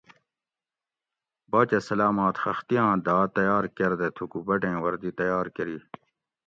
[1.51, 5.77] باچہ سلاماۤت خختیاۤں داۤ تیار کۤردہ تھوکو بٹیں وردی تیار کۤری